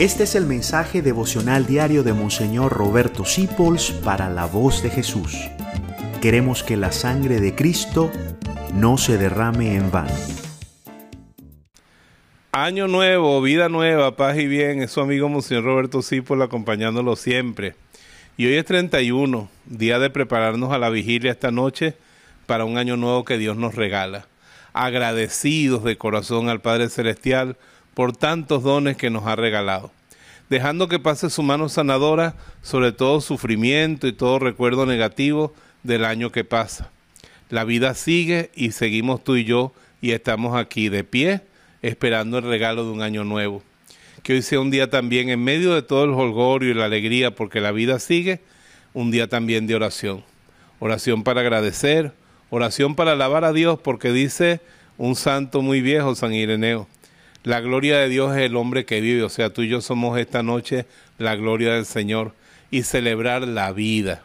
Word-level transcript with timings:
Este 0.00 0.22
es 0.22 0.34
el 0.34 0.46
mensaje 0.46 1.02
devocional 1.02 1.66
diario 1.66 2.02
de 2.02 2.14
Monseñor 2.14 2.72
Roberto 2.72 3.26
Sipols 3.26 3.90
para 3.90 4.30
la 4.30 4.46
voz 4.46 4.82
de 4.82 4.88
Jesús. 4.88 5.36
Queremos 6.22 6.62
que 6.62 6.78
la 6.78 6.90
sangre 6.90 7.38
de 7.38 7.54
Cristo 7.54 8.10
no 8.72 8.96
se 8.96 9.18
derrame 9.18 9.74
en 9.76 9.90
vano. 9.90 10.14
Año 12.52 12.88
nuevo, 12.88 13.42
vida 13.42 13.68
nueva, 13.68 14.16
paz 14.16 14.38
y 14.38 14.46
bien. 14.46 14.80
Es 14.80 14.92
su 14.92 15.02
amigo 15.02 15.28
Monseñor 15.28 15.64
Roberto 15.64 16.00
Sipols 16.00 16.44
acompañándolo 16.44 17.14
siempre. 17.14 17.74
Y 18.38 18.46
hoy 18.46 18.54
es 18.54 18.64
31, 18.64 19.50
día 19.66 19.98
de 19.98 20.08
prepararnos 20.08 20.72
a 20.72 20.78
la 20.78 20.88
vigilia 20.88 21.30
esta 21.30 21.50
noche 21.50 21.94
para 22.46 22.64
un 22.64 22.78
año 22.78 22.96
nuevo 22.96 23.26
que 23.26 23.36
Dios 23.36 23.58
nos 23.58 23.74
regala. 23.74 24.26
Agradecidos 24.72 25.84
de 25.84 25.98
corazón 25.98 26.48
al 26.48 26.62
Padre 26.62 26.88
Celestial 26.88 27.58
por 27.94 28.16
tantos 28.16 28.62
dones 28.62 28.96
que 28.96 29.10
nos 29.10 29.26
ha 29.26 29.36
regalado, 29.36 29.92
dejando 30.48 30.88
que 30.88 30.98
pase 30.98 31.30
su 31.30 31.42
mano 31.42 31.68
sanadora 31.68 32.34
sobre 32.62 32.92
todo 32.92 33.20
sufrimiento 33.20 34.06
y 34.06 34.12
todo 34.12 34.38
recuerdo 34.38 34.86
negativo 34.86 35.54
del 35.82 36.04
año 36.04 36.32
que 36.32 36.44
pasa. 36.44 36.90
La 37.48 37.64
vida 37.64 37.94
sigue 37.94 38.50
y 38.54 38.72
seguimos 38.72 39.24
tú 39.24 39.36
y 39.36 39.44
yo 39.44 39.72
y 40.00 40.12
estamos 40.12 40.56
aquí 40.56 40.88
de 40.88 41.04
pie 41.04 41.42
esperando 41.82 42.38
el 42.38 42.44
regalo 42.44 42.84
de 42.84 42.90
un 42.90 43.02
año 43.02 43.24
nuevo. 43.24 43.62
Que 44.22 44.34
hoy 44.34 44.42
sea 44.42 44.60
un 44.60 44.70
día 44.70 44.90
también 44.90 45.30
en 45.30 45.42
medio 45.42 45.74
de 45.74 45.82
todo 45.82 46.04
el 46.04 46.10
holgorio 46.10 46.70
y 46.70 46.74
la 46.74 46.84
alegría 46.84 47.34
porque 47.34 47.60
la 47.60 47.72
vida 47.72 47.98
sigue, 47.98 48.40
un 48.92 49.10
día 49.10 49.28
también 49.28 49.66
de 49.66 49.74
oración. 49.74 50.22
Oración 50.78 51.24
para 51.24 51.40
agradecer, 51.40 52.12
oración 52.50 52.94
para 52.94 53.12
alabar 53.12 53.44
a 53.44 53.52
Dios 53.52 53.78
porque 53.82 54.12
dice 54.12 54.60
un 54.98 55.16
santo 55.16 55.62
muy 55.62 55.80
viejo, 55.80 56.14
San 56.14 56.34
Ireneo, 56.34 56.86
la 57.42 57.60
gloria 57.60 57.98
de 57.98 58.08
Dios 58.08 58.36
es 58.36 58.42
el 58.42 58.56
hombre 58.56 58.84
que 58.84 59.00
vive, 59.00 59.22
o 59.22 59.30
sea, 59.30 59.50
tú 59.50 59.62
y 59.62 59.68
yo 59.68 59.80
somos 59.80 60.18
esta 60.18 60.42
noche 60.42 60.86
la 61.18 61.36
gloria 61.36 61.74
del 61.74 61.86
Señor 61.86 62.34
y 62.70 62.82
celebrar 62.82 63.48
la 63.48 63.72
vida. 63.72 64.22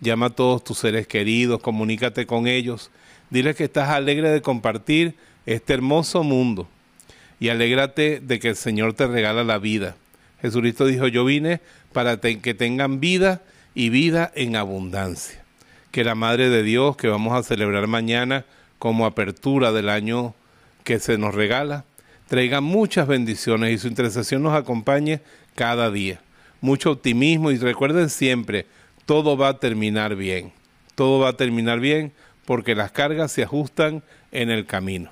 Llama 0.00 0.26
a 0.26 0.30
todos 0.30 0.64
tus 0.64 0.78
seres 0.78 1.06
queridos, 1.06 1.60
comunícate 1.60 2.26
con 2.26 2.46
ellos, 2.46 2.90
dile 3.30 3.54
que 3.54 3.64
estás 3.64 3.90
alegre 3.90 4.30
de 4.30 4.40
compartir 4.40 5.14
este 5.44 5.74
hermoso 5.74 6.22
mundo 6.22 6.68
y 7.38 7.50
alégrate 7.50 8.20
de 8.20 8.38
que 8.38 8.48
el 8.48 8.56
Señor 8.56 8.94
te 8.94 9.06
regala 9.06 9.44
la 9.44 9.58
vida. 9.58 9.96
Jesucristo 10.40 10.86
dijo, 10.86 11.08
yo 11.08 11.24
vine 11.24 11.60
para 11.92 12.18
que 12.18 12.54
tengan 12.54 13.00
vida 13.00 13.42
y 13.74 13.90
vida 13.90 14.32
en 14.34 14.56
abundancia. 14.56 15.42
Que 15.90 16.04
la 16.04 16.14
Madre 16.14 16.48
de 16.48 16.62
Dios, 16.62 16.96
que 16.96 17.08
vamos 17.08 17.36
a 17.36 17.42
celebrar 17.42 17.86
mañana 17.88 18.44
como 18.78 19.04
apertura 19.04 19.72
del 19.72 19.88
año 19.88 20.34
que 20.84 21.00
se 21.00 21.18
nos 21.18 21.34
regala, 21.34 21.84
traiga 22.28 22.60
muchas 22.60 23.08
bendiciones 23.08 23.72
y 23.72 23.78
su 23.78 23.88
intercesión 23.88 24.42
nos 24.42 24.54
acompañe 24.54 25.20
cada 25.54 25.90
día. 25.90 26.20
Mucho 26.60 26.92
optimismo 26.92 27.50
y 27.50 27.56
recuerden 27.56 28.10
siempre, 28.10 28.66
todo 29.06 29.36
va 29.36 29.48
a 29.48 29.58
terminar 29.58 30.14
bien. 30.14 30.52
Todo 30.94 31.20
va 31.20 31.30
a 31.30 31.36
terminar 31.36 31.80
bien 31.80 32.12
porque 32.44 32.74
las 32.74 32.92
cargas 32.92 33.32
se 33.32 33.42
ajustan 33.42 34.02
en 34.32 34.50
el 34.50 34.66
camino. 34.66 35.10